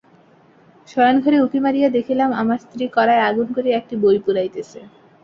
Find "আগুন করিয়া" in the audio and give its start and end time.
3.29-3.75